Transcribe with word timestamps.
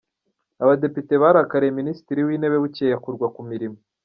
Abadepite 0.63 1.13
barakariye 1.23 1.75
Minisitiri 1.79 2.19
w’Intebe, 2.27 2.57
bucyeye 2.63 2.93
akurwa 2.97 3.27
ku 3.35 3.41
mirimo. 3.49 3.77